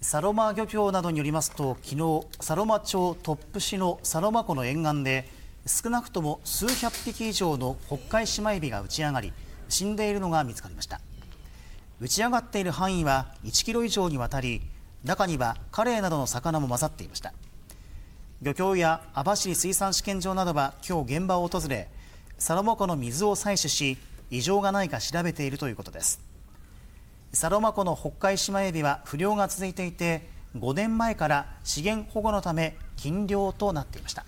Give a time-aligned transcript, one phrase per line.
[0.00, 5.28] サロマ漁協などによりますと昨日サロマ町トップ市のサロマ湖の沿岸で
[5.66, 9.32] 少なくとも数百匹以上の北海シマエビが打ち上がり
[9.68, 11.00] 死んでいるのが見つかりました。
[12.00, 14.62] 打ち上がっている範囲は1キロ以上にわたり
[15.02, 17.34] 中にはカレイなどの魚も混ざっていました。
[18.40, 21.88] 漁協や網走水産試験場などは今日現場を訪れ
[22.38, 23.98] サロマ湖の水を採取し
[24.30, 26.27] 異常がないか調べているということです。
[27.32, 34.24] サロマ湖の北海シマエビは不漁が続いていて5年前から資源保護のため禁漁となっていました。